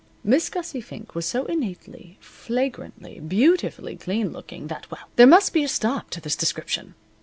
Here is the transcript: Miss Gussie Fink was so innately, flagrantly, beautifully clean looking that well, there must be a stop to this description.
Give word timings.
Miss 0.23 0.49
Gussie 0.49 0.81
Fink 0.81 1.13
was 1.13 1.27
so 1.27 1.45
innately, 1.45 2.17
flagrantly, 2.19 3.19
beautifully 3.19 3.95
clean 3.95 4.31
looking 4.33 4.65
that 4.65 4.89
well, 4.89 5.03
there 5.15 5.27
must 5.27 5.53
be 5.53 5.63
a 5.63 5.67
stop 5.67 6.09
to 6.09 6.19
this 6.19 6.35
description. 6.35 6.95